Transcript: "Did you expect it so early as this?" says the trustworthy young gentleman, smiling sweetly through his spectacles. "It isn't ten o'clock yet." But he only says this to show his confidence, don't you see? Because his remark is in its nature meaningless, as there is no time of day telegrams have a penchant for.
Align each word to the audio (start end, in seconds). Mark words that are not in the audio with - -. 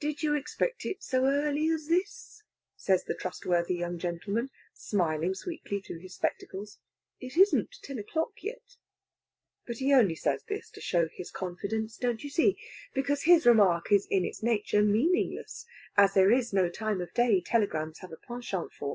"Did 0.00 0.22
you 0.22 0.34
expect 0.34 0.86
it 0.86 1.02
so 1.02 1.26
early 1.26 1.68
as 1.68 1.88
this?" 1.88 2.42
says 2.74 3.04
the 3.04 3.14
trustworthy 3.14 3.74
young 3.74 3.98
gentleman, 3.98 4.48
smiling 4.72 5.34
sweetly 5.34 5.82
through 5.82 5.98
his 5.98 6.14
spectacles. 6.14 6.78
"It 7.20 7.36
isn't 7.36 7.76
ten 7.82 7.98
o'clock 7.98 8.42
yet." 8.42 8.78
But 9.66 9.76
he 9.76 9.92
only 9.92 10.14
says 10.14 10.42
this 10.44 10.70
to 10.70 10.80
show 10.80 11.06
his 11.08 11.30
confidence, 11.30 11.98
don't 11.98 12.24
you 12.24 12.30
see? 12.30 12.56
Because 12.94 13.24
his 13.24 13.44
remark 13.44 13.92
is 13.92 14.06
in 14.06 14.24
its 14.24 14.42
nature 14.42 14.80
meaningless, 14.80 15.66
as 15.98 16.14
there 16.14 16.32
is 16.32 16.50
no 16.54 16.70
time 16.70 17.02
of 17.02 17.12
day 17.12 17.42
telegrams 17.42 17.98
have 17.98 18.10
a 18.12 18.16
penchant 18.16 18.72
for. 18.72 18.86